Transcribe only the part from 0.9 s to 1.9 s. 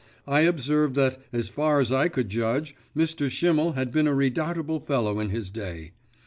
that, as far